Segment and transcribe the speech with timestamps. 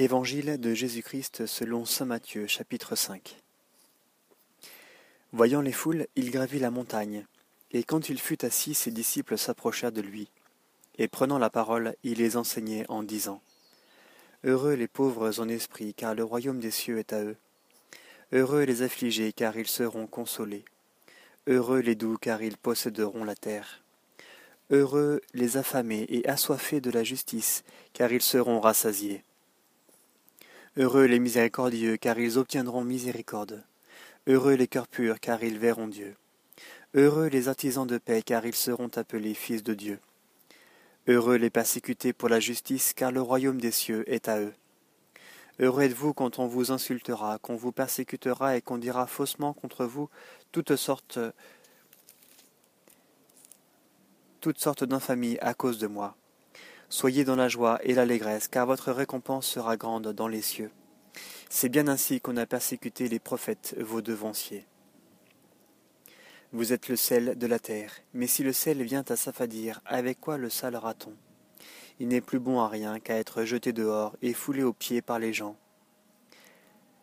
[0.00, 3.36] Évangile de Jésus-Christ selon saint Matthieu chapitre 5
[5.32, 7.26] Voyant les foules, il gravit la montagne,
[7.72, 10.30] et quand il fut assis, ses disciples s'approchèrent de lui,
[10.98, 13.42] et prenant la parole, il les enseignait en disant
[14.44, 17.36] Heureux les pauvres en esprit, car le royaume des cieux est à eux.
[18.32, 20.64] Heureux les affligés, car ils seront consolés.
[21.48, 23.82] Heureux les doux, car ils posséderont la terre.
[24.70, 29.24] Heureux les affamés et assoiffés de la justice, car ils seront rassasiés.
[30.76, 33.64] Heureux les miséricordieux, car ils obtiendront miséricorde.
[34.26, 36.14] Heureux les cœurs purs, car ils verront Dieu.
[36.94, 39.98] Heureux les artisans de paix, car ils seront appelés fils de Dieu.
[41.06, 44.52] Heureux les persécutés pour la justice, car le royaume des cieux est à eux.
[45.60, 50.08] Heureux êtes-vous quand on vous insultera, qu'on vous persécutera et qu'on dira faussement contre vous
[50.52, 51.18] toutes sortes,
[54.40, 56.16] toutes sortes d'infamies à cause de moi.
[56.90, 60.70] Soyez dans la joie et l'allégresse, car votre récompense sera grande dans les cieux.
[61.50, 64.66] C'est bien ainsi qu'on a persécuté les prophètes, vos devanciers.
[66.52, 70.18] Vous êtes le sel de la terre, mais si le sel vient à s'affadir, avec
[70.18, 71.12] quoi le salera-t-on?
[72.00, 75.18] Il n'est plus bon à rien qu'à être jeté dehors et foulé aux pieds par
[75.18, 75.58] les gens.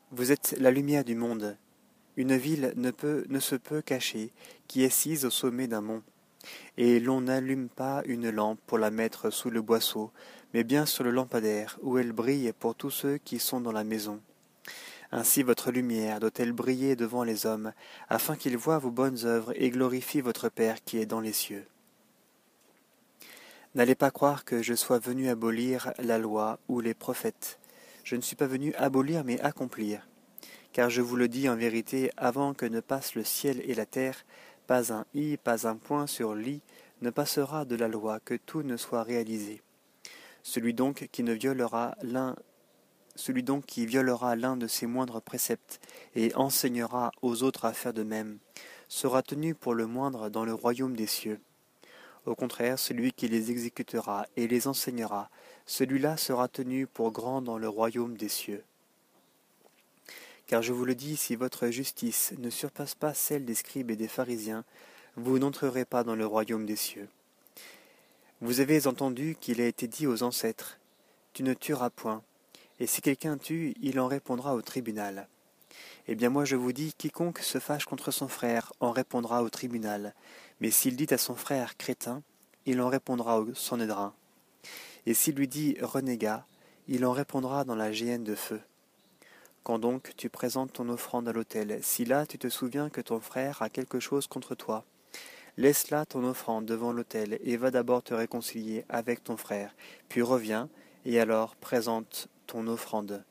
[0.10, 1.58] Vous êtes la lumière du monde.
[2.18, 4.34] Une ville ne, peut, ne se peut cacher,
[4.68, 6.02] qui est sise au sommet d'un mont
[6.78, 10.12] et l'on n'allume pas une lampe pour la mettre sous le boisseau,
[10.54, 13.84] mais bien sur le lampadaire, où elle brille pour tous ceux qui sont dans la
[13.84, 14.20] maison.
[15.12, 17.74] Ainsi votre lumière doit-elle briller devant les hommes,
[18.10, 21.66] afin qu'ils voient vos bonnes œuvres et glorifient votre Père qui est dans les cieux.
[23.76, 27.60] N'allez pas croire que je sois venu abolir la loi ou les prophètes.
[28.06, 30.08] Je ne suis pas venu abolir mais accomplir.
[30.72, 33.86] Car je vous le dis en vérité, avant que ne passent le ciel et la
[33.86, 34.26] terre,
[34.68, 36.62] pas un i, pas un point sur l'i
[37.02, 39.62] ne passera de la loi que tout ne soit réalisé.
[40.44, 42.36] Celui donc qui ne violera l'un
[43.16, 45.80] celui donc qui violera l'un de ses moindres préceptes
[46.16, 48.40] et enseignera aux autres à faire de même,
[48.90, 51.40] sera tenu pour le moindre dans le royaume des cieux.
[52.26, 55.30] Au contraire, celui qui les exécutera et les enseignera,
[55.66, 58.64] celui-là sera tenu pour grand dans le royaume des cieux.
[60.48, 63.96] Car je vous le dis, si votre justice ne surpasse pas celle des scribes et
[63.96, 64.64] des pharisiens,
[65.16, 67.08] vous n'entrerez pas dans le royaume des cieux.
[68.42, 70.80] Vous avez entendu qu'il a été dit aux ancêtres,
[71.34, 72.22] Tu ne tueras point,
[72.80, 75.28] et si quelqu'un tue, il en répondra au tribunal.
[76.08, 79.50] Eh bien moi je vous dis, quiconque se fâche contre son frère en répondra au
[79.50, 80.14] tribunal,
[80.60, 82.22] mais s'il dit à son frère crétin,
[82.66, 84.14] il en répondra au Sanhédrin.
[85.06, 86.46] Et s'il lui dit renégat,
[86.88, 88.62] il en répondra dans la géhenne de feu.
[89.66, 93.20] Quand donc tu présentes ton offrande à l'autel, si là tu te souviens que ton
[93.20, 94.86] frère a quelque chose contre toi,
[95.58, 99.76] laisse là ton offrande devant l'autel et va d'abord te réconcilier avec ton frère,
[100.08, 100.70] puis reviens
[101.04, 103.26] et alors présente ton offrande.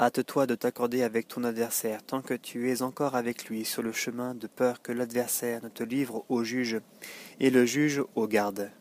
[0.00, 3.92] Hâte-toi de t'accorder avec ton adversaire tant que tu es encore avec lui sur le
[3.92, 6.80] chemin de peur que l'adversaire ne te livre au juge
[7.38, 8.72] et le juge au garde,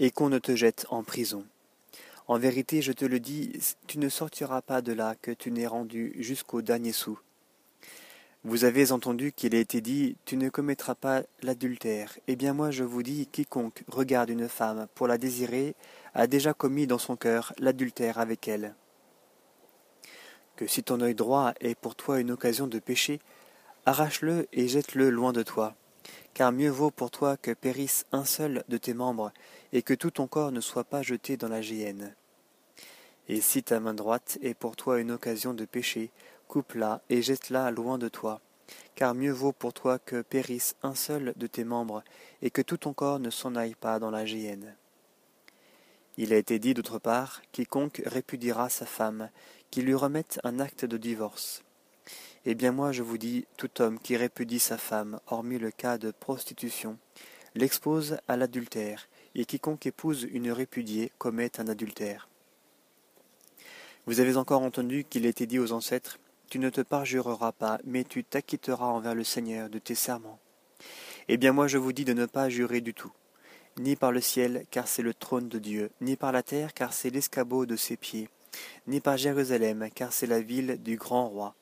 [0.00, 1.46] et qu'on ne te jette en prison.
[2.28, 3.52] En vérité, je te le dis,
[3.86, 7.20] tu ne sortiras pas de là que tu n'aies rendu jusqu'au dernier sou.
[8.42, 12.18] Vous avez entendu qu'il a été dit, tu ne commettras pas l'adultère.
[12.26, 15.76] Eh bien moi je vous dis, quiconque regarde une femme pour la désirer
[16.14, 18.74] a déjà commis dans son cœur l'adultère avec elle.
[20.56, 23.20] Que si ton œil droit est pour toi une occasion de pécher,
[23.84, 25.76] arrache-le et jette-le loin de toi
[26.36, 29.32] car mieux vaut pour toi que périsse un seul de tes membres,
[29.72, 32.14] et que tout ton corps ne soit pas jeté dans la géhenne.
[33.26, 36.10] Et si ta main droite est pour toi une occasion de pécher,
[36.46, 38.42] coupe-la et jette-la loin de toi,
[38.96, 42.04] car mieux vaut pour toi que périsse un seul de tes membres,
[42.42, 44.76] et que tout ton corps ne s'en aille pas dans la géhenne.
[46.18, 49.30] Il a été dit d'autre part, quiconque répudiera sa femme,
[49.70, 51.64] qu'il lui remette un acte de divorce.
[52.48, 55.98] Eh bien moi je vous dis, tout homme qui répudie sa femme, hormis le cas
[55.98, 56.96] de prostitution,
[57.56, 62.28] l'expose à l'adultère, et quiconque épouse une répudiée commet un adultère.
[64.06, 68.04] Vous avez encore entendu qu'il était dit aux ancêtres, Tu ne te parjureras pas, mais
[68.04, 70.38] tu t'acquitteras envers le Seigneur de tes serments.
[71.26, 73.12] Eh bien moi je vous dis de ne pas jurer du tout,
[73.76, 76.92] ni par le ciel, car c'est le trône de Dieu, ni par la terre, car
[76.92, 78.28] c'est l'escabeau de ses pieds,
[78.86, 81.56] ni par Jérusalem, car c'est la ville du grand roi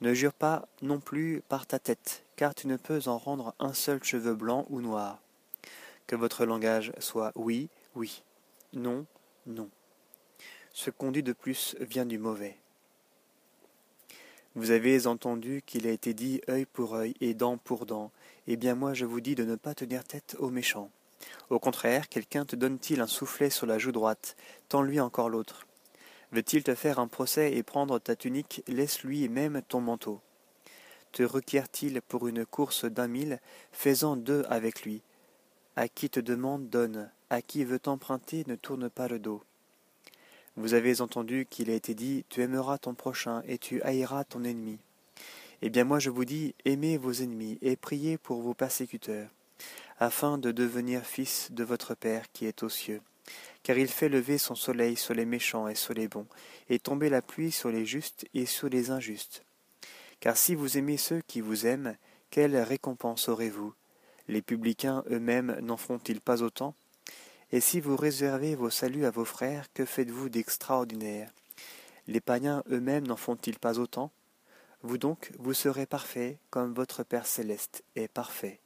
[0.00, 3.72] ne jure pas non plus par ta tête, car tu ne peux en rendre un
[3.72, 5.20] seul cheveu blanc ou noir.
[6.06, 8.22] Que votre langage soit oui, oui,
[8.72, 9.06] non,
[9.46, 9.68] non.
[10.72, 12.56] Ce qu'on dit de plus vient du mauvais.
[14.54, 18.10] Vous avez entendu qu'il a été dit œil pour œil et dent pour dent.
[18.48, 20.90] Eh bien moi je vous dis de ne pas tenir tête aux méchants.
[21.48, 24.36] Au contraire, quelqu'un te donne-t-il un soufflet sur la joue droite,
[24.68, 25.67] tends-lui encore l'autre.
[26.32, 30.20] Veut-il te faire un procès et prendre ta tunique, laisse-lui même ton manteau.
[31.12, 33.40] Te requiert-il pour une course d'un mille,
[33.72, 35.02] fais-en deux avec lui.
[35.76, 39.42] À qui te demande, donne, à qui veut t'emprunter, ne tourne pas le dos.
[40.56, 44.44] Vous avez entendu qu'il a été dit, tu aimeras ton prochain et tu haïras ton
[44.44, 44.78] ennemi.
[45.62, 49.30] Eh bien moi je vous dis, aimez vos ennemis et priez pour vos persécuteurs,
[49.98, 53.00] afin de devenir fils de votre Père qui est aux cieux
[53.62, 56.26] car il fait lever son soleil sur les méchants et sur les bons,
[56.68, 59.44] et tomber la pluie sur les justes et sur les injustes.
[60.20, 61.96] Car si vous aimez ceux qui vous aiment,
[62.30, 63.74] quelle récompense aurez-vous?
[64.28, 66.74] Les publicains eux-mêmes n'en font-ils pas autant?
[67.50, 71.30] Et si vous réservez vos saluts à vos frères, que faites-vous d'extraordinaire?
[72.06, 74.10] Les païens eux-mêmes n'en font-ils pas autant?
[74.82, 78.60] Vous donc, vous serez parfaits comme votre Père céleste est parfait.